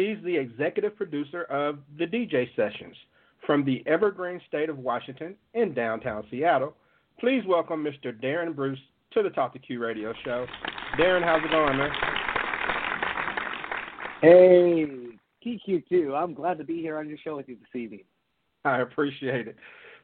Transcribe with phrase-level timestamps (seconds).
[0.00, 2.96] He's the executive producer of the DJ Sessions
[3.46, 6.74] from the evergreen state of Washington in downtown Seattle.
[7.18, 8.18] Please welcome Mr.
[8.18, 8.78] Darran Bruce
[9.12, 10.46] to the Talk to Q radio show.
[10.98, 11.90] Darran, how's it going, man?
[14.22, 14.86] Hey,
[15.46, 16.14] TQ2.
[16.14, 18.04] I'm glad to be here on your show with you this evening.
[18.64, 19.56] I appreciate it.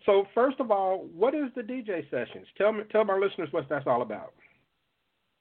[0.04, 2.46] So, first of all, what is the DJ Sessions?
[2.58, 4.34] Tell me, tell my listeners what that's all about.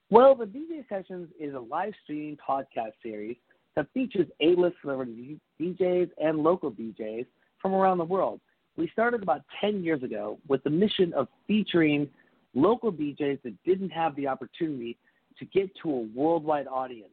[0.09, 3.35] Well, the DJ Sessions is a live streaming podcast series
[3.75, 7.25] that features A-list celebrity DJs and local DJs
[7.61, 8.39] from around the world.
[8.77, 12.09] We started about 10 years ago with the mission of featuring
[12.53, 14.97] local DJs that didn't have the opportunity
[15.39, 17.11] to get to a worldwide audience.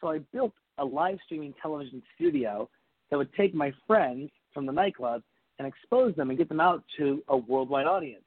[0.00, 2.68] So I built a live streaming television studio
[3.10, 5.22] that would take my friends from the nightclub
[5.58, 8.24] and expose them and get them out to a worldwide audience.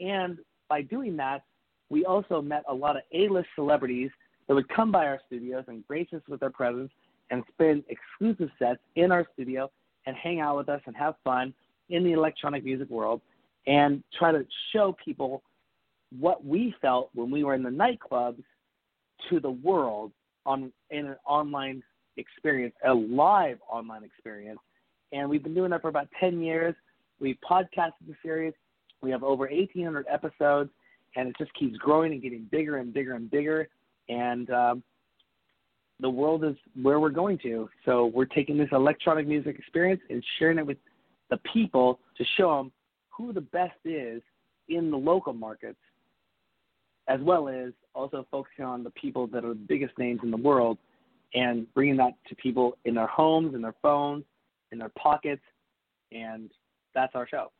[0.00, 0.38] And
[0.68, 1.42] by doing that,
[1.90, 4.10] we also met a lot of A-list celebrities
[4.46, 6.90] that would come by our studios and grace us with their presence
[7.30, 9.70] and spin exclusive sets in our studio
[10.06, 11.54] and hang out with us and have fun
[11.88, 13.20] in the electronic music world
[13.66, 15.42] and try to show people
[16.18, 18.42] what we felt when we were in the nightclubs
[19.28, 20.12] to the world
[20.46, 21.82] on in an online
[22.16, 24.58] experience, a live online experience.
[25.12, 26.74] And we've been doing that for about 10 years.
[27.20, 28.54] We've podcasted the series.
[29.02, 30.70] We have over 1,800 episodes,
[31.16, 33.68] and it just keeps growing and getting bigger and bigger and bigger
[34.08, 34.82] and um,
[36.00, 37.68] the world is where we're going to.
[37.84, 40.78] So we're taking this electronic music experience and sharing it with
[41.30, 42.72] the people to show them
[43.10, 44.22] who the best is
[44.68, 45.78] in the local markets,
[47.08, 50.36] as well as also focusing on the people that are the biggest names in the
[50.36, 50.78] world
[51.34, 54.24] and bringing that to people in their homes, in their phones,
[54.72, 55.42] in their pockets,
[56.12, 56.50] and
[56.94, 57.50] that's our show.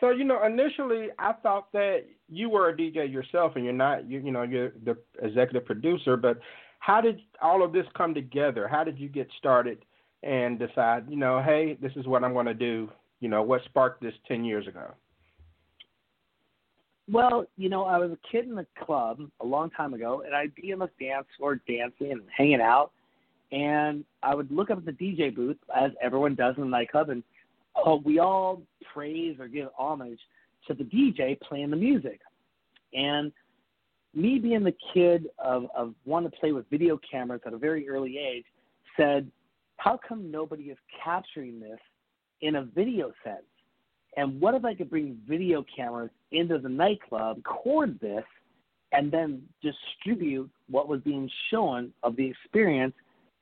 [0.00, 4.08] So you know, initially I thought that you were a DJ yourself, and you're not.
[4.08, 6.16] You you know, you're the executive producer.
[6.16, 6.38] But
[6.78, 8.68] how did all of this come together?
[8.68, 9.84] How did you get started
[10.22, 11.06] and decide?
[11.08, 12.88] You know, hey, this is what I'm going to do.
[13.20, 14.94] You know, what sparked this ten years ago?
[17.10, 20.34] Well, you know, I was a kid in the club a long time ago, and
[20.34, 22.90] I'd be in the dance floor dancing and hanging out,
[23.50, 27.08] and I would look up at the DJ booth as everyone does in the nightclub,
[27.08, 27.22] and
[27.74, 28.62] uh, we all
[28.92, 30.18] praise or give homage
[30.66, 32.20] to the DJ playing the music.
[32.92, 33.32] And
[34.14, 37.88] me being the kid of, of wanting to play with video cameras at a very
[37.88, 38.44] early age
[38.96, 39.30] said,
[39.76, 41.78] how come nobody is capturing this
[42.40, 43.42] in a video sense?
[44.16, 48.24] And what if I could bring video cameras into the nightclub, record this,
[48.92, 52.94] and then distribute what was being shown of the experience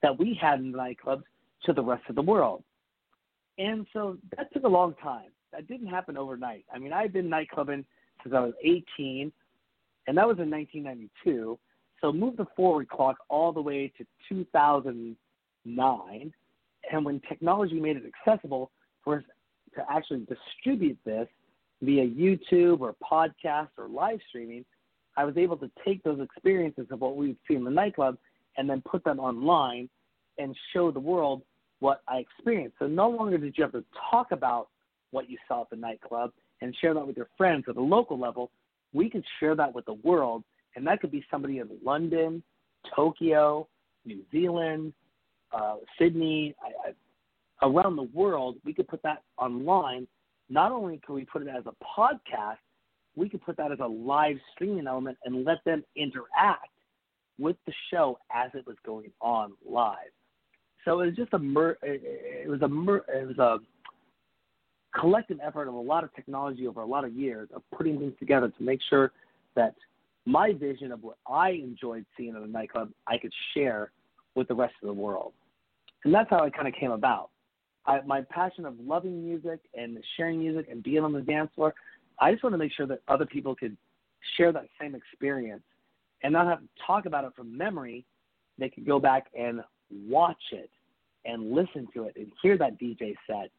[0.03, 1.23] that we had in the nightclubs
[1.65, 2.63] to the rest of the world?
[3.59, 5.31] And so that took a long time.
[5.53, 6.65] That didn't happen overnight.
[6.75, 7.85] I mean, I've been nightclubbing
[8.23, 9.33] since I was 18,
[10.07, 11.59] and that was in 1992.
[12.01, 16.33] So move the forward clock all the way to 2009.
[16.93, 18.71] And when technology made it accessible
[19.03, 19.25] for us
[19.75, 21.27] to actually distribute this
[21.83, 24.65] via YouTube or podcast or live streaming,
[25.17, 28.19] I was able to take those experiences of what we'd seen in the nightclub
[28.57, 29.89] and then put them online
[30.39, 31.43] and show the world
[31.81, 32.77] what I experienced.
[32.79, 34.69] So no longer did you have to talk about
[35.11, 38.19] what you saw at the nightclub and share that with your friends at the local
[38.19, 38.51] level.
[38.93, 40.45] We could share that with the world,
[40.75, 42.43] and that could be somebody in London,
[42.95, 43.69] Tokyo,
[44.05, 44.93] New Zealand,
[45.53, 48.57] uh, Sydney, I, I, around the world.
[48.65, 50.07] We could put that online.
[50.49, 52.59] Not only can we put it as a podcast,
[53.17, 56.69] we could put that as a live streaming element and let them interact
[57.39, 59.97] with the show as it was going on live.
[60.85, 63.59] So it was just a mer- it was a mer- it was a
[64.99, 68.15] collective effort of a lot of technology over a lot of years of putting things
[68.19, 69.13] together to make sure
[69.55, 69.75] that
[70.25, 73.93] my vision of what I enjoyed seeing at a nightclub I could share
[74.35, 75.33] with the rest of the world.
[76.05, 77.31] And that's how it kind of came about.
[77.87, 81.75] I, my passion of loving music and sharing music and being on the dance floor,
[82.21, 83.77] I just want to make sure that other people could
[84.37, 85.63] share that same experience
[86.23, 88.05] and not have to talk about it from memory.
[88.59, 89.61] They could go back and
[90.09, 90.71] watch it
[91.25, 93.51] and listen to it and hear that DJ set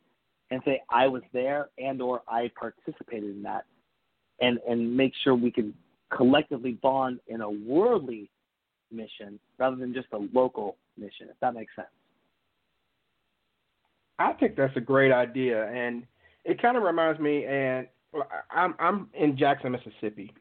[0.51, 3.65] and say I was there and or I participated in that
[4.39, 5.73] and and make sure we can
[6.15, 8.29] collectively bond in a worldly
[8.91, 11.87] mission rather than just a local mission, if that makes sense.
[14.19, 16.03] I think that's a great idea, and
[16.43, 17.45] it kind of reminds me.
[17.45, 17.87] And
[18.49, 20.33] I'm I'm in Jackson, Mississippi,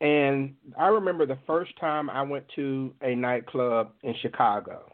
[0.00, 4.90] and I remember the first time I went to a nightclub in Chicago,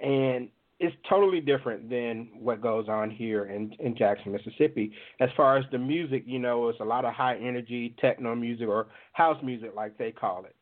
[0.00, 0.48] and
[0.80, 4.92] it's totally different than what goes on here in in Jackson, Mississippi.
[5.20, 8.66] As far as the music, you know, it's a lot of high energy techno music
[8.66, 10.56] or house music, like they call it.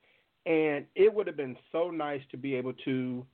[0.44, 3.24] And it would have been so nice to be able to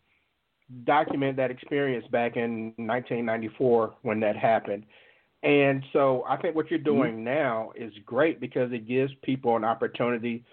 [0.85, 4.85] document that experience back in 1994 when that happened.
[5.43, 6.97] And so I think what you're mm-hmm.
[6.97, 7.25] doing mm-hmm.
[7.25, 10.45] now is great because it gives people an opportunity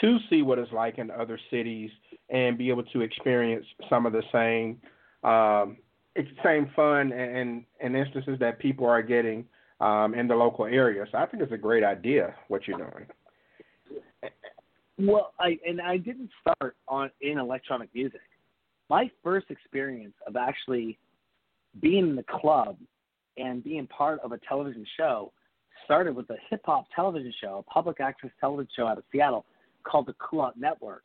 [0.00, 1.90] to see what it's like in other cities
[2.28, 4.80] and be able to experience some of the same
[5.26, 5.76] um,
[6.14, 9.44] it's the same fun and, and instances that people are getting
[9.80, 11.04] um, in the local area.
[11.12, 13.06] So I think it's a great idea what you're doing.
[14.98, 18.22] Well, I and I didn't start on in electronic music.
[18.88, 20.98] My first experience of actually
[21.82, 22.78] being in the club
[23.36, 25.32] and being part of a television show
[25.84, 29.44] started with a hip hop television show, a public access television show out of Seattle
[29.82, 31.02] called the Cool Out Network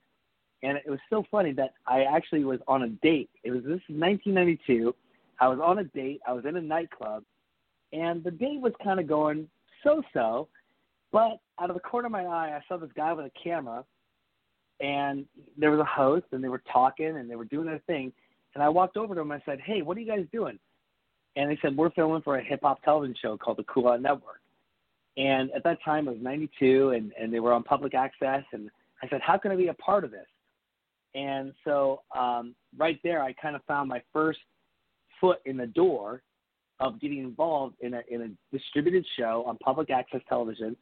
[0.63, 3.29] and it was so funny that I actually was on a date.
[3.43, 4.95] It was this is 1992.
[5.39, 6.21] I was on a date.
[6.27, 7.23] I was in a nightclub,
[7.93, 9.47] and the date was kind of going
[9.83, 10.47] so-so.
[11.11, 13.83] But out of the corner of my eye, I saw this guy with a camera,
[14.79, 15.25] and
[15.57, 18.13] there was a host, and they were talking, and they were doing their thing.
[18.53, 19.31] And I walked over to him.
[19.31, 20.59] I said, "Hey, what are you guys doing?"
[21.35, 24.41] And they said, "We're filming for a hip hop television show called the Out Network."
[25.17, 28.43] And at that time, it was '92, and and they were on public access.
[28.51, 28.69] And
[29.01, 30.27] I said, "How can I be a part of this?"
[31.13, 34.39] And so um, right there, I kind of found my first
[35.19, 36.21] foot in the door
[36.79, 40.75] of getting involved in a in a distributed show on public access television,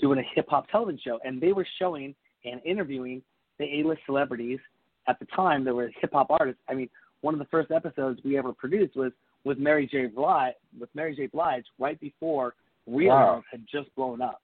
[0.00, 2.14] doing a hip hop television show, and they were showing
[2.44, 3.22] and interviewing
[3.58, 4.58] the A-list celebrities
[5.06, 5.64] at the time.
[5.64, 6.60] There were hip hop artists.
[6.68, 6.88] I mean,
[7.20, 9.12] one of the first episodes we ever produced was
[9.44, 10.06] with Mary J.
[10.06, 11.26] Blige, with Mary J.
[11.26, 12.54] Blige, right before
[12.86, 13.44] Real wow.
[13.50, 14.42] Had just blown up.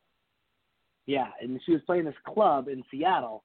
[1.07, 3.43] Yeah, and she was playing this club in Seattle,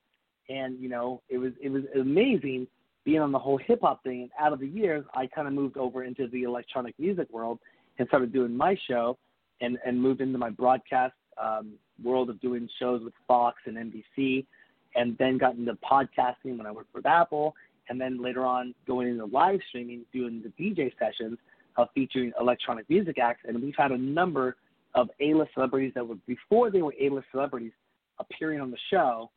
[0.49, 2.67] and you know it was it was amazing
[3.03, 4.23] being on the whole hip hop thing.
[4.23, 7.59] And out of the years, I kind of moved over into the electronic music world
[7.99, 9.17] and started doing my show,
[9.61, 14.45] and and moved into my broadcast um, world of doing shows with Fox and NBC,
[14.95, 17.55] and then got into podcasting when I worked with Apple,
[17.89, 21.37] and then later on going into live streaming, doing the DJ sessions
[21.77, 24.55] of featuring electronic music acts, and we've had a number
[24.93, 27.73] of A-list celebrities that were before they were A-list celebrities
[28.19, 29.29] appearing on the show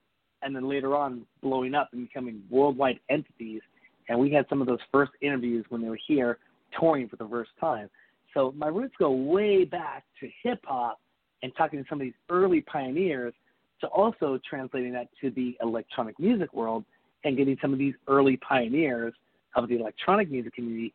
[0.43, 3.61] and then later on blowing up and becoming worldwide entities.
[4.09, 6.39] And we had some of those first interviews when they were here
[6.79, 7.89] touring for the first time.
[8.35, 11.01] So my roots go way back to hip hop
[11.43, 13.35] and talking to some of these early pioneers
[13.81, 16.85] to also translating that to the electronic music world
[17.25, 19.15] and getting some of these early pioneers
[19.55, 20.95] of the electronic music community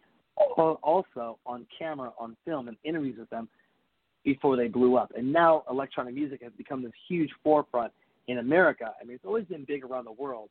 [0.57, 3.47] also on camera, on film, and interviews with them
[4.23, 5.11] before they blew up.
[5.15, 7.91] And now electronic music has become this huge forefront
[8.27, 8.93] in America.
[8.99, 10.49] I mean, it's always been big around the world,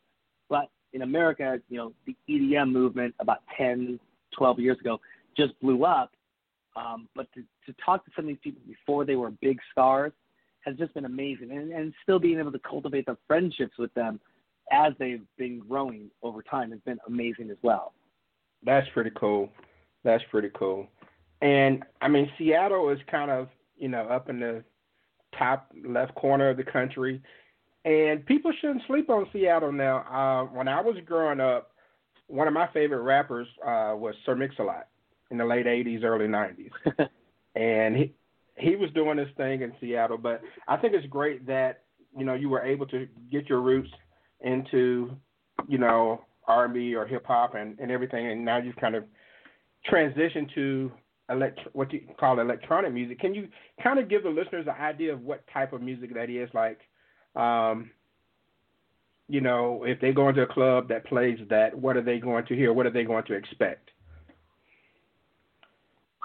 [0.49, 3.99] but in America, you know, the EDM movement about 10,
[4.37, 5.01] 12 years ago
[5.37, 6.13] just blew up.
[6.75, 10.13] Um, but to, to talk to some of these people before they were big stars
[10.63, 14.21] has just been amazing, and, and still being able to cultivate the friendships with them
[14.71, 17.93] as they've been growing over time has been amazing as well.
[18.65, 19.49] That's pretty cool.
[20.05, 20.87] That's pretty cool.
[21.41, 24.63] And I mean, Seattle is kind of you know up in the
[25.37, 27.21] top left corner of the country.
[27.85, 29.99] And people shouldn't sleep on Seattle now.
[30.09, 31.73] Uh, when I was growing up,
[32.29, 34.87] one of my favorite rappers uh, was Sir Mix-a-Lot
[35.31, 36.71] in the late '80s, early '90s,
[37.57, 38.15] and he
[38.57, 40.17] he was doing this thing in Seattle.
[40.17, 41.83] But I think it's great that
[42.17, 43.91] you know you were able to get your roots
[44.41, 45.11] into
[45.69, 49.05] you know R&B or hip hop and and everything, and now you've kind of
[49.91, 50.93] transitioned to
[51.31, 53.19] elect what you call electronic music.
[53.19, 53.49] Can you
[53.83, 56.79] kind of give the listeners an idea of what type of music that is like?
[57.37, 57.91] Um,
[59.29, 62.45] you know, if they go into a club that plays that, what are they going
[62.47, 62.73] to hear?
[62.73, 63.91] What are they going to expect?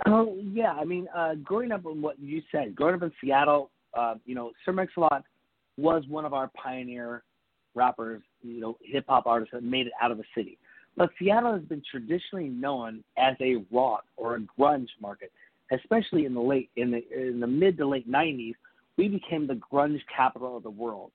[0.05, 3.71] Oh yeah, I mean, uh, growing up in what you said, growing up in Seattle,
[3.93, 5.23] uh, you know, Sir Mix-a-Lot
[5.77, 7.23] was one of our pioneer
[7.73, 10.57] rappers, you know, hip hop artists that made it out of the city.
[10.97, 15.31] But Seattle has been traditionally known as a rock or a grunge market,
[15.71, 18.55] especially in the late in the in the mid to late '90s.
[18.97, 21.11] We became the grunge capital of the world,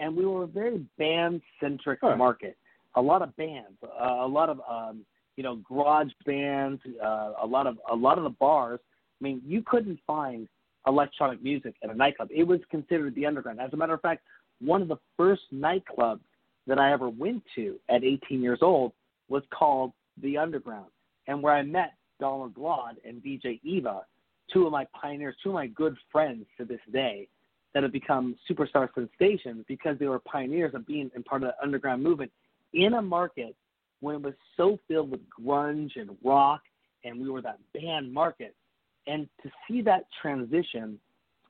[0.00, 2.16] and we were a very band centric huh.
[2.16, 2.56] market.
[2.94, 5.04] A lot of bands, uh, a lot of um,
[5.36, 8.80] you know garage bands, uh, a lot of a lot of the bars.
[9.20, 10.48] I mean, you couldn't find
[10.86, 12.28] electronic music at a nightclub.
[12.34, 13.60] It was considered the underground.
[13.60, 14.22] As a matter of fact,
[14.60, 16.20] one of the first nightclubs
[16.66, 18.92] that I ever went to at 18 years old
[19.28, 20.90] was called The Underground,
[21.26, 24.02] and where I met Donald Glaude and DJ Eva,
[24.52, 27.28] two of my pioneers, two of my good friends to this day,
[27.74, 31.62] that have become superstar sensations because they were pioneers of being in part of the
[31.62, 32.32] underground movement
[32.72, 33.54] in a market
[34.00, 36.62] when it was so filled with grunge and rock,
[37.04, 38.54] and we were that band market.
[39.06, 40.98] And to see that transition,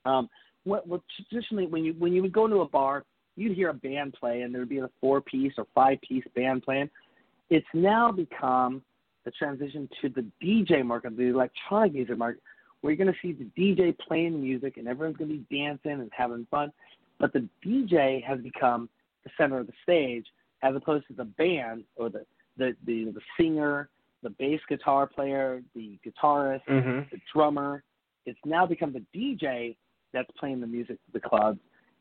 [0.05, 0.29] um,
[0.65, 1.00] what, what
[1.31, 3.05] traditionally when you when you would go into a bar,
[3.37, 6.25] you'd hear a band play, and there would be a four piece or five piece
[6.35, 6.91] band playing.
[7.50, 8.83] It's now become
[9.25, 12.43] the transition to the DJ market, the electronic music market,
[12.87, 15.90] where you're going to see the DJ playing music and everyone's going to be dancing
[15.90, 16.73] and having fun.
[17.19, 18.88] But the DJ has become
[19.25, 20.25] the center of the stage
[20.62, 22.25] as opposed to the band or the
[22.57, 23.88] the the, the singer,
[24.23, 27.00] the bass guitar player, the guitarist, mm-hmm.
[27.11, 27.83] the drummer.
[28.25, 29.75] It's now become the DJ
[30.12, 31.59] that's playing the music for the clubs.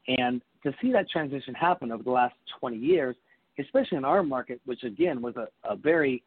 [0.07, 3.15] And to see that transition happen over the last 20 years,
[3.59, 6.21] especially in our market, which again was a, a very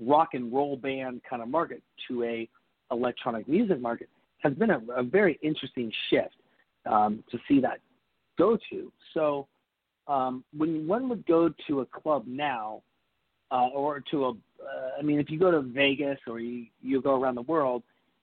[0.00, 2.48] rock and roll band kind of market to a
[2.90, 6.36] electronic music market, has been a, a very interesting shift
[6.86, 7.80] um, to see that
[8.38, 8.92] go to.
[9.12, 9.46] So
[10.06, 12.82] um, when one would go to a club now,
[13.50, 14.34] uh, or to a, uh,
[14.98, 17.82] I mean, if you go to Vegas or you you go around the world,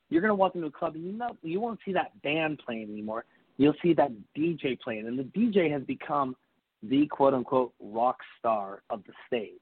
[0.10, 2.62] you're going to walk into a club and you know you won't see that band
[2.66, 3.26] playing anymore.
[3.58, 6.36] You'll see that DJ playing, and the DJ has become
[6.84, 9.62] the quote unquote rock star of the stage.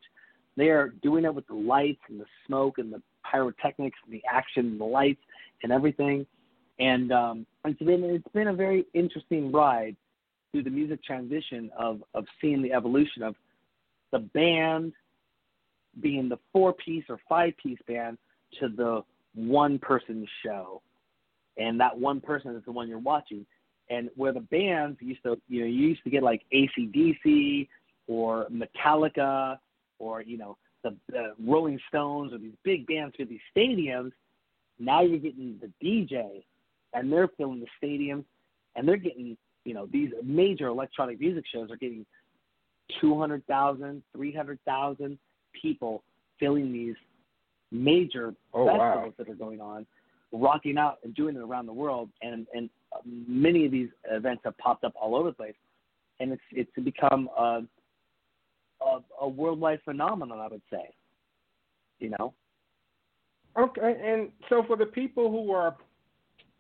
[0.58, 4.22] They are doing it with the lights and the smoke and the pyrotechnics and the
[4.32, 5.22] action and the lights
[5.64, 6.26] and everything.
[6.80, 9.96] And um, it's been it's been a very interesting ride
[10.52, 13.36] through the music transition of of seeing the evolution of
[14.12, 14.94] the band
[16.02, 18.18] being the four piece or five piece band
[18.60, 19.02] to the
[19.36, 20.82] one person show.
[21.58, 23.46] And that one person is the one you're watching
[23.90, 27.68] and where the bands used to, you know, you used to get like ACDC
[28.08, 29.58] or Metallica
[30.00, 34.12] or you know the, the Rolling Stones or these big bands for these stadiums.
[34.80, 36.44] Now you're getting the DJ,
[36.94, 38.26] and they're filling the stadium,
[38.76, 42.06] and they're getting you know these major electronic music shows are getting
[43.02, 45.20] 200,000, 300,000
[45.62, 46.04] people
[46.40, 46.96] filling these
[47.72, 49.14] major oh, festivals wow.
[49.18, 49.86] that are going on,
[50.32, 52.10] rocking out and doing it around the world.
[52.22, 55.56] And and uh, many of these events have popped up all over the place,
[56.20, 57.62] and it's it's become a
[58.82, 60.40] a, a worldwide phenomenon.
[60.40, 60.94] I would say,
[62.00, 62.34] you know.
[63.58, 65.76] Okay, and so for the people who are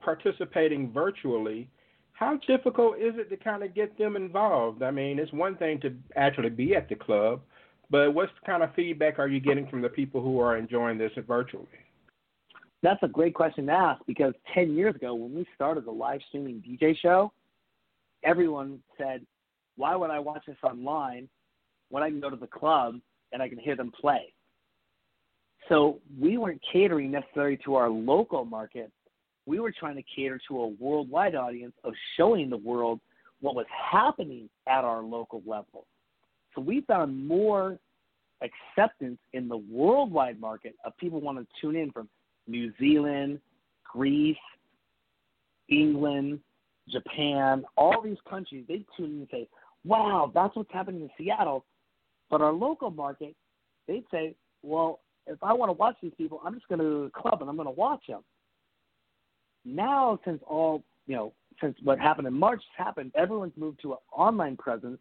[0.01, 1.69] participating virtually,
[2.13, 4.83] how difficult is it to kind of get them involved?
[4.83, 7.41] I mean, it's one thing to actually be at the club,
[7.89, 11.11] but what kind of feedback are you getting from the people who are enjoying this
[11.27, 11.65] virtually?
[12.81, 16.21] That's a great question to ask because 10 years ago, when we started the live
[16.27, 17.31] streaming DJ show,
[18.23, 19.25] everyone said,
[19.75, 21.29] Why would I watch this online
[21.89, 22.99] when I can go to the club
[23.31, 24.33] and I can hear them play?
[25.67, 28.91] So we weren't catering necessarily to our local market.
[29.45, 32.99] We were trying to cater to a worldwide audience of showing the world
[33.41, 35.85] what was happening at our local level.
[36.55, 37.77] So we found more
[38.41, 42.09] acceptance in the worldwide market of people wanting to tune in from
[42.47, 43.39] New Zealand,
[43.83, 44.37] Greece,
[45.69, 46.39] England,
[46.89, 49.47] Japan, all these countries, they tune in and say,
[49.85, 51.65] wow, that's what's happening in Seattle.
[52.29, 53.35] But our local market,
[53.87, 56.97] they'd say, well, if I want to watch these people, I'm just going to go
[56.99, 58.23] to the club and I'm going to watch them.
[59.65, 63.91] Now, since all, you know, since what happened in March has happened, everyone's moved to
[63.91, 64.99] an online presence,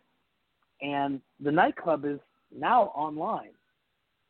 [0.82, 2.18] and the nightclub is
[2.56, 3.50] now online.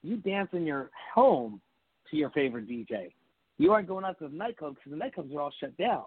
[0.02, 1.60] You dance in your home
[2.10, 3.12] to your favorite DJ.
[3.58, 6.04] You aren't going out to the nightclub because the nightclubs are all shut down.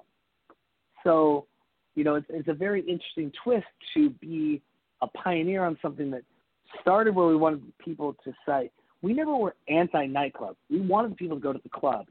[1.03, 1.47] So,
[1.95, 4.61] you know, it's, it's a very interesting twist to be
[5.01, 6.23] a pioneer on something that
[6.79, 10.55] started where we wanted people to say, we never were anti nightclub.
[10.69, 12.07] We wanted people to go to the club.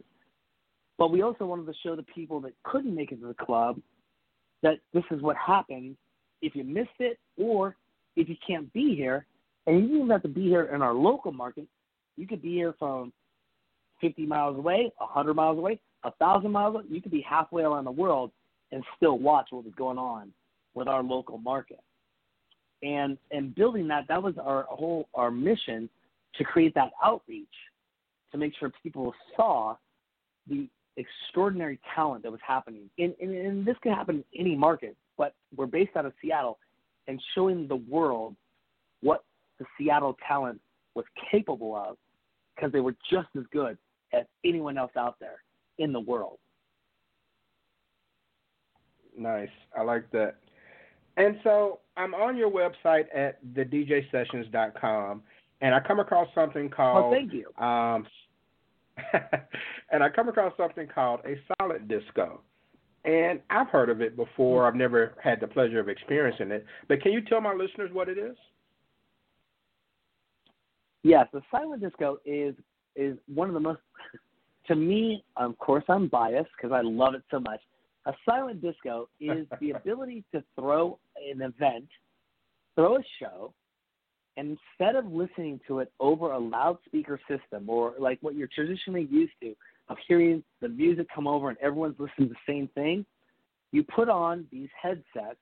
[0.98, 3.80] But we also wanted to show the people that couldn't make it to the club
[4.62, 5.96] that this is what happens
[6.42, 7.76] if you missed it or
[8.16, 9.26] if you can't be here.
[9.66, 11.66] And you don't even have to be here in our local market.
[12.16, 13.12] You could be here from
[14.00, 16.84] 50 miles away, 100 miles away, 1,000 miles away.
[16.90, 18.30] You could be halfway around the world
[18.72, 20.32] and still watch what was going on
[20.74, 21.80] with our local market.
[22.82, 25.88] And and building that, that was our whole our mission
[26.36, 27.48] to create that outreach
[28.32, 29.76] to make sure people saw
[30.48, 32.88] the extraordinary talent that was happening.
[32.98, 36.58] And, and, and this could happen in any market, but we're based out of Seattle
[37.08, 38.36] and showing the world
[39.00, 39.24] what
[39.58, 40.60] the Seattle talent
[40.94, 41.96] was capable of
[42.54, 43.76] because they were just as good
[44.12, 45.42] as anyone else out there
[45.78, 46.38] in the world.
[49.16, 49.48] Nice.
[49.76, 50.36] I like that.
[51.16, 55.22] And so I'm on your website at thedjsessions.com,
[55.60, 57.04] and I come across something called.
[57.04, 57.46] Oh, thank you.
[57.62, 58.06] Um,
[59.92, 62.40] and I come across something called a silent disco.
[63.04, 64.66] And I've heard of it before.
[64.66, 66.64] I've never had the pleasure of experiencing it.
[66.88, 68.36] But can you tell my listeners what it is?
[71.02, 72.54] Yes, the silent disco is
[72.96, 73.80] is one of the most
[74.68, 77.60] to me, of course I'm biased because I love it so much.
[78.06, 80.98] A silent disco is the ability to throw
[81.30, 81.88] an event,
[82.74, 83.52] throw a show,
[84.36, 89.06] and instead of listening to it over a loudspeaker system or like what you're traditionally
[89.10, 89.54] used to
[89.88, 93.04] of hearing the music come over and everyone's listening to the same thing,
[93.72, 95.38] you put on these headsets,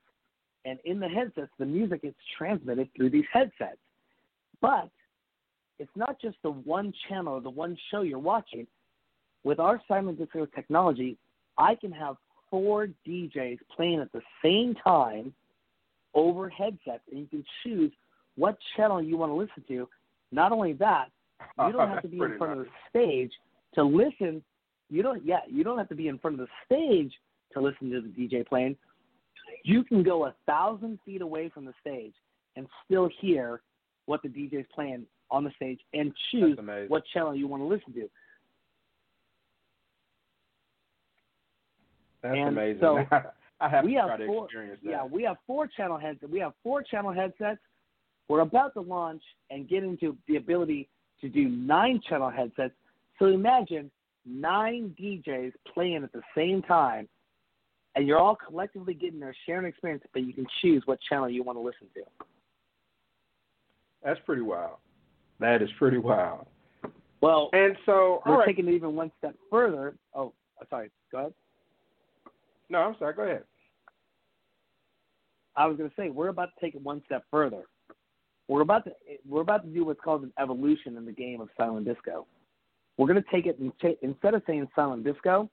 [0.64, 3.78] and in the headsets, the music is transmitted through these headsets.
[4.60, 4.90] But
[5.78, 8.66] it's not just the one channel or the one show you're watching.
[9.44, 11.16] With our silent disco technology,
[11.56, 12.16] I can have
[12.50, 15.32] four DJs playing at the same time
[16.14, 17.92] over headsets, and you can choose
[18.36, 19.88] what channel you want to listen to.
[20.32, 21.08] Not only that,
[21.66, 22.66] you don't have to be in front nice.
[22.66, 23.32] of the stage
[23.74, 24.42] to listen.
[24.90, 27.12] You don't, yeah, you don't have to be in front of the stage
[27.52, 28.76] to listen to the DJ playing.
[29.64, 32.14] You can go a thousand feet away from the stage
[32.56, 33.60] and still hear
[34.06, 37.92] what the DJ's playing on the stage and choose what channel you want to listen
[37.94, 38.08] to.
[42.22, 42.80] That's And amazing.
[42.80, 43.04] so
[43.60, 44.90] I have we to have try to experience that.
[44.90, 46.30] Yeah, we have four channel headsets.
[46.30, 47.60] We have four channel headsets.
[48.28, 50.88] We're about to launch and get into the ability
[51.20, 52.74] to do nine channel headsets.
[53.18, 53.90] So imagine
[54.26, 57.08] nine DJs playing at the same time,
[57.96, 61.42] and you're all collectively getting their sharing experience, but you can choose what channel you
[61.42, 62.02] want to listen to.
[64.04, 64.76] That's pretty wild.
[65.40, 66.46] That is pretty wild.
[67.20, 68.46] Well, And so, we're right.
[68.46, 69.96] taking it even one step further.
[70.14, 70.32] Oh,
[70.70, 70.90] sorry.
[71.10, 71.34] Go ahead.
[72.70, 73.14] No, I'm sorry.
[73.14, 73.44] Go ahead.
[75.56, 77.62] I was going to say we're about to take it one step further.
[78.46, 78.92] We're about to
[79.28, 82.26] we're about to do what's called an evolution in the game of silent disco.
[82.96, 85.50] We're going to take it and ta- instead of saying silent disco,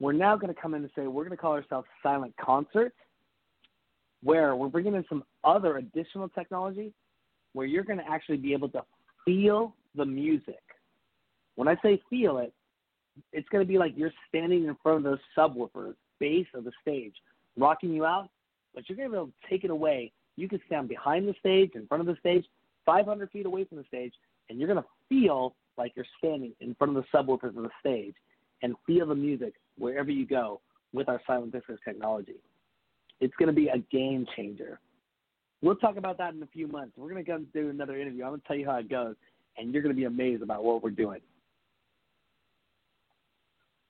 [0.00, 2.96] we're now going to come in and say we're going to call ourselves silent concerts,
[4.22, 6.92] where we're bringing in some other additional technology,
[7.52, 8.82] where you're going to actually be able to
[9.24, 10.60] feel the music.
[11.54, 12.52] When I say feel it,
[13.32, 16.72] it's going to be like you're standing in front of those subwoofers, base of the
[16.82, 17.14] stage,
[17.56, 18.28] rocking you out,
[18.74, 20.12] but you're going to be able to take it away.
[20.36, 22.44] You can stand behind the stage, in front of the stage,
[22.86, 24.12] 500 feet away from the stage,
[24.48, 27.70] and you're going to feel like you're standing in front of the subwoofers of the
[27.80, 28.14] stage
[28.62, 30.60] and feel the music wherever you go
[30.92, 32.36] with our silent disco technology.
[33.20, 34.80] It's going to be a game changer.
[35.62, 36.92] We'll talk about that in a few months.
[36.96, 38.24] We're going to come do another interview.
[38.24, 39.14] I'm going to tell you how it goes,
[39.56, 41.20] and you're going to be amazed about what we're doing.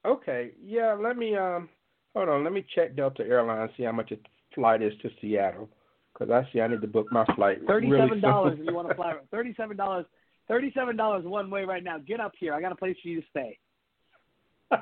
[0.07, 0.53] Okay.
[0.65, 0.97] Yeah.
[1.01, 1.69] Let me um.
[2.15, 2.45] Hold on.
[2.45, 3.71] Let me check Delta Airlines.
[3.77, 4.17] See how much a
[4.55, 5.69] flight is to Seattle.
[6.13, 7.59] Because I see I need to book my flight.
[7.67, 9.15] Thirty-seven dollars if you want to fly.
[9.31, 10.07] Thirty-seven dollars.
[10.47, 11.99] Thirty-seven dollars one way right now.
[11.99, 12.55] Get up here.
[12.55, 13.59] I got a place for you to stay.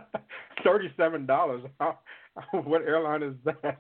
[0.64, 1.62] Thirty-seven dollars.
[2.53, 3.79] What airline is that?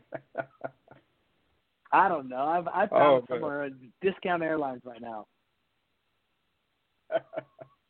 [1.90, 2.44] I don't know.
[2.44, 3.38] I've I Oh, found man.
[3.38, 3.70] somewhere
[4.02, 5.26] discount airlines right now.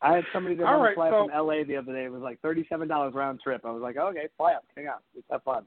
[0.02, 2.04] I had somebody that All wanted right, to fly so- from LA the other day.
[2.04, 3.62] It was like thirty-seven dollars round trip.
[3.64, 5.64] I was like, okay, fly up, hang out, let's have fun.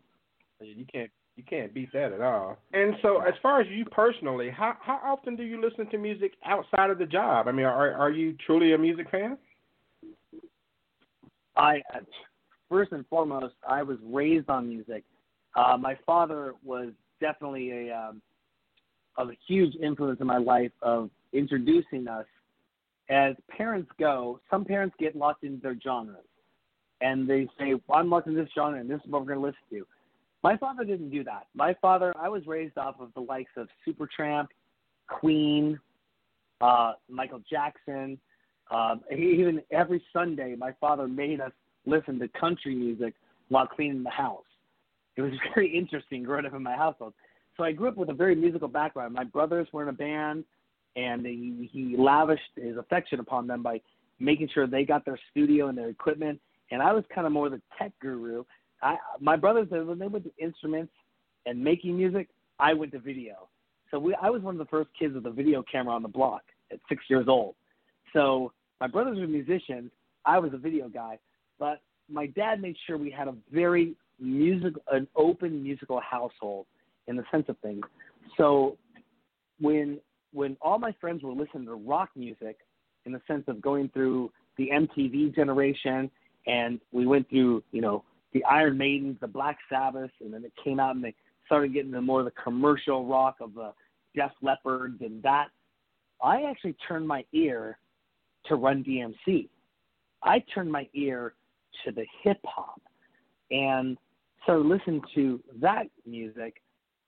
[0.60, 2.58] you can't you can't beat that at all.
[2.74, 6.34] And so, as far as you personally, how how often do you listen to music
[6.45, 7.48] outside of the job?
[7.48, 9.38] I mean, are are you truly a music fan?
[11.56, 11.82] I
[12.69, 15.04] first and foremost, I was raised on music.
[15.56, 16.89] Uh, my father was
[17.21, 18.21] definitely a um,
[19.17, 22.26] of a huge influence in my life of introducing us.
[23.09, 26.25] As parents go, some parents get locked into their genres,
[27.01, 29.39] and they say, well, "I'm locked in this genre, and this is what we're going
[29.39, 29.87] to listen to."
[30.43, 31.47] My father didn't do that.
[31.55, 34.47] My father, I was raised off of the likes of Supertramp,
[35.07, 35.79] Queen,
[36.61, 38.19] uh, Michael Jackson.
[38.71, 41.51] Um, even every Sunday, my father made us
[41.85, 43.13] listen to country music
[43.49, 44.43] while cleaning the house.
[45.15, 47.13] It was very interesting growing up in my household.
[47.57, 49.13] So I grew up with a very musical background.
[49.13, 50.43] My brothers were in a band,
[50.95, 53.81] and he, he lavished his affection upon them by
[54.19, 56.39] making sure they got their studio and their equipment.
[56.71, 58.43] And I was kind of more the tech guru.
[58.81, 60.93] I, my brothers, when they went to instruments
[61.45, 62.29] and making music,
[62.60, 63.49] I went to video.
[63.91, 66.08] So we, I was one of the first kids with a video camera on the
[66.08, 67.55] block at six years old.
[68.13, 69.91] So my brothers were musicians.
[70.25, 71.19] I was a video guy,
[71.60, 76.65] but my dad made sure we had a very music, an open musical household
[77.08, 77.84] in the sense of things.
[78.38, 78.77] So
[79.60, 79.99] when
[80.36, 82.58] when all my friends were listening to rock music,
[83.06, 86.10] in the sense of going through the MTV generation,
[86.48, 90.52] and we went through, you know, the Iron Maidens, the Black Sabbath, and then it
[90.62, 93.71] came out and they started getting into more of the commercial rock of the
[94.15, 95.48] Def Leppards and that.
[96.21, 97.78] I actually turned my ear
[98.48, 99.48] to Run DMC.
[100.24, 101.34] I turned my ear
[101.86, 102.82] to the hip hop
[103.52, 103.98] and
[104.43, 106.62] started listening to that music.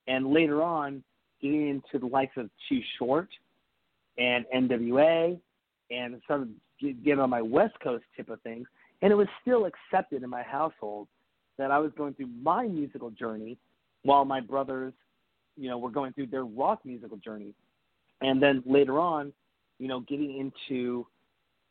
[0.08, 1.04] And later on,
[1.41, 3.30] getting into the likes of Too Short
[4.17, 5.39] and NWA
[5.91, 8.67] and started getting on my West Coast tip of things.
[9.02, 11.08] And it was still accepted in my household
[11.58, 13.58] that I was going through my musical journey
[14.04, 14.93] while my brothers,
[15.56, 17.54] you know, were going through their rock musical journey.
[18.21, 19.34] And then later on,
[19.80, 21.06] you know, getting into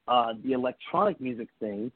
[0.06, 1.90] uh, the electronic music thing,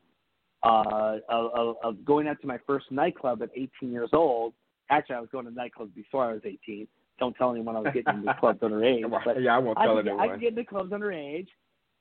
[0.63, 4.53] uh, of, of going out to my first nightclub at 18 years old.
[4.91, 6.87] Actually, I was going to nightclubs before I was 18.
[7.21, 9.09] Don't tell anyone I was getting into clubs underage.
[9.25, 10.21] But yeah, I won't tell I anyone.
[10.21, 11.47] I could get into clubs underage,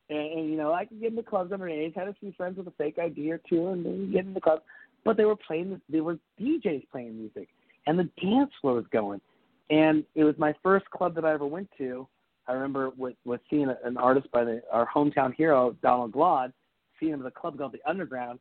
[0.10, 1.96] and, and you know I could get into clubs underage.
[1.96, 4.64] Had a few friends with a fake ID or two, and then get into clubs.
[5.06, 5.80] But they were playing.
[5.90, 7.50] They were DJs playing music,
[7.86, 9.22] and the dance floor was going.
[9.70, 12.08] And it was my first club that I ever went to.
[12.48, 16.52] I remember with, with seeing an artist by the our hometown hero Donald Glaude,
[17.00, 18.40] seeing him at a club called the Underground,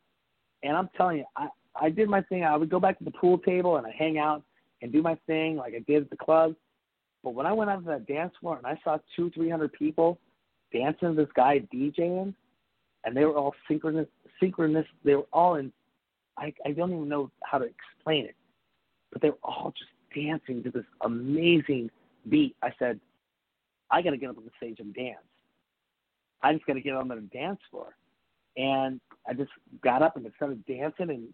[0.62, 1.48] and I'm telling you, I
[1.80, 2.44] I did my thing.
[2.44, 4.42] I would go back to the pool table and I hang out
[4.82, 6.54] and do my thing like I did at the club.
[7.28, 9.74] But when I went out to that dance floor and I saw two, three hundred
[9.74, 10.18] people
[10.72, 12.34] dancing this guy DJing,
[13.04, 14.08] and they were all synchronous,
[14.40, 14.86] synchronous.
[15.04, 15.70] They were all in.
[16.38, 18.34] I I don't even know how to explain it,
[19.12, 21.90] but they were all just dancing to this amazing
[22.30, 22.56] beat.
[22.62, 22.98] I said,
[23.90, 25.18] I got to get up on the stage and dance.
[26.42, 27.94] I just got to get on the dance floor,
[28.56, 29.50] and I just
[29.84, 31.28] got up and started dancing, and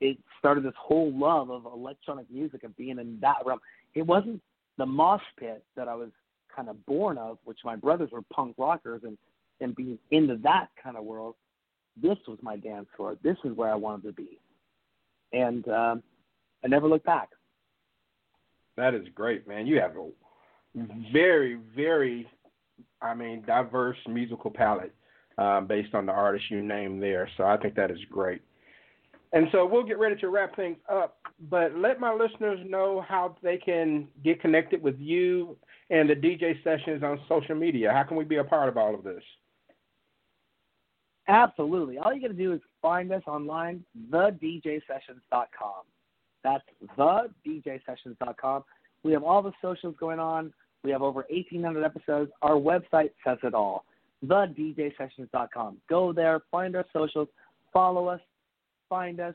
[0.00, 3.60] it started this whole love of electronic music and being in that realm.
[3.94, 4.42] It wasn't
[4.78, 6.10] the mosh pit that I was
[6.54, 9.18] kind of born of, which my brothers were punk rockers and
[9.60, 11.34] and being into that kind of world.
[12.00, 13.16] This was my dance floor.
[13.22, 14.38] This is where I wanted to be,
[15.32, 16.02] and um,
[16.64, 17.30] I never looked back.
[18.76, 19.66] That is great, man.
[19.66, 20.10] You have a
[21.12, 22.28] very, very,
[23.00, 24.94] I mean, diverse musical palette
[25.38, 27.28] uh, based on the artists you named there.
[27.36, 28.42] So I think that is great.
[29.32, 31.18] And so we'll get ready to wrap things up,
[31.50, 35.56] but let my listeners know how they can get connected with you
[35.90, 37.92] and the DJ sessions on social media.
[37.92, 39.22] How can we be a part of all of this?
[41.28, 41.98] Absolutely.
[41.98, 45.82] All you got to do is find us online, thedjsessions.com.
[46.44, 46.64] That's
[46.96, 48.64] thedjsessions.com.
[49.02, 50.52] We have all the socials going on.
[50.84, 52.30] We have over 1,800 episodes.
[52.42, 53.84] Our website says it all,
[54.24, 55.78] thedjsessions.com.
[55.90, 57.28] Go there, find our socials,
[57.72, 58.20] follow us,
[58.88, 59.34] find us.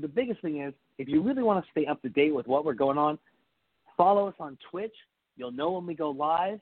[0.00, 2.64] The biggest thing is, if you really want to stay up to date with what
[2.64, 3.18] we're going on,
[3.96, 4.94] follow us on Twitch.
[5.36, 6.60] You'll know when we go live.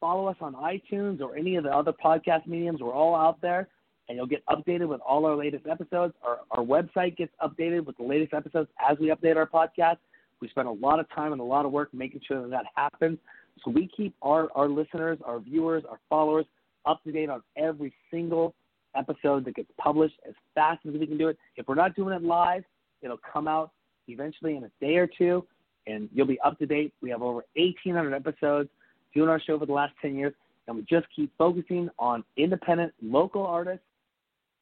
[0.00, 2.80] Follow us on iTunes or any of the other podcast mediums.
[2.80, 3.68] We're all out there,
[4.08, 6.14] and you'll get updated with all our latest episodes.
[6.22, 9.98] Our, our website gets updated with the latest episodes as we update our podcast.
[10.40, 12.64] We spend a lot of time and a lot of work making sure that that
[12.74, 13.18] happens.
[13.64, 16.46] So we keep our, our listeners, our viewers, our followers
[16.86, 18.54] up to date on every single
[18.96, 21.38] episode that gets published as fast as we can do it.
[21.56, 22.64] If we're not doing it live,
[23.02, 23.72] it'll come out
[24.08, 25.46] eventually in a day or two,
[25.86, 26.92] and you'll be up to date.
[27.00, 28.68] We have over 1,800 episodes
[29.14, 30.34] doing our show for the last 10 years,
[30.66, 33.84] and we just keep focusing on independent, local artists.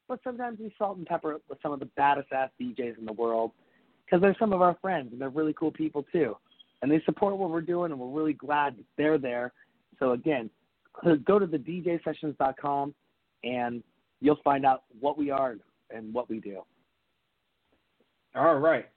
[0.07, 3.05] But sometimes we salt and pepper it with some of the baddest ass DJs in
[3.05, 3.51] the world
[4.05, 6.35] because they're some of our friends and they're really cool people too.
[6.81, 9.51] And they support what we're doing, and we're really glad that they're there.
[9.99, 10.49] So, again,
[11.25, 12.95] go to the djsessions.com
[13.43, 13.83] and
[14.21, 15.55] you'll find out what we are
[15.89, 16.61] and what we do.
[18.35, 18.87] All right.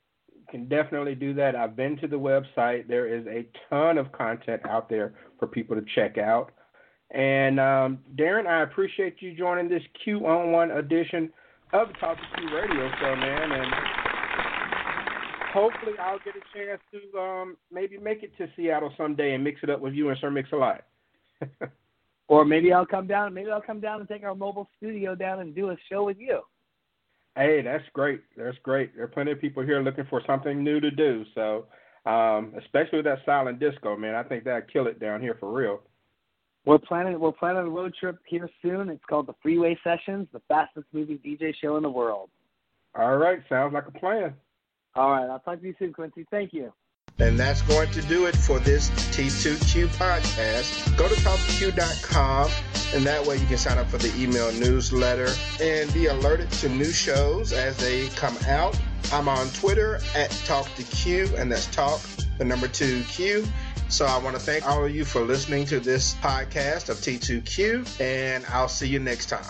[0.51, 1.57] Can definitely do that.
[1.57, 2.87] I've been to the website.
[2.87, 6.53] There is a ton of content out there for people to check out.
[7.11, 11.31] And um, Darran, I appreciate you joining this Q on One edition
[11.73, 13.53] of the Talk to Q Radio Show, man.
[13.53, 13.67] And
[15.53, 19.61] hopefully, I'll get a chance to um, maybe make it to Seattle someday and mix
[19.63, 20.85] it up with you and Sir Mix-a-Lot.
[22.29, 23.35] or maybe I'll come down.
[23.35, 26.19] Maybe I'll come down and take our mobile studio down and do a show with
[26.19, 26.41] you.
[27.37, 28.23] Hey, that's great.
[28.37, 28.95] That's great.
[28.95, 31.25] There are plenty of people here looking for something new to do.
[31.35, 31.67] So,
[32.05, 35.51] um, especially with that silent disco, man, I think that'd kill it down here for
[35.51, 35.81] real.
[36.65, 38.89] We're planning we're planning a road trip here soon.
[38.89, 42.31] It's called the Freeway Sessions, the fastest moving DJ show in the world.
[42.95, 44.35] All right, sounds like a plan.
[44.95, 46.27] All right, I'll talk to you soon, Quincy.
[46.31, 46.73] Thank you.
[47.19, 50.97] And that's going to do it for this T2Q podcast.
[50.97, 52.51] Go to talk2q.com,
[52.95, 55.29] and that way you can sign up for the email newsletter
[55.61, 58.79] and be alerted to new shows as they come out.
[59.13, 62.01] I'm on Twitter at Talk2Q, and that's Talk,
[62.39, 63.47] the number two Q.
[63.89, 68.01] So I want to thank all of you for listening to this podcast of T2Q,
[68.01, 69.45] and I'll see you next time.